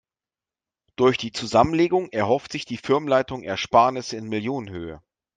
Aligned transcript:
Durch 0.95 1.19
die 1.19 1.31
Zusammenlegung 1.31 2.09
erhofft 2.11 2.53
sich 2.53 2.65
die 2.65 2.77
Firmenleitung 2.77 3.43
Ersparnisse 3.43 4.17
in 4.17 4.29
Millionenhöhe. 4.29 4.99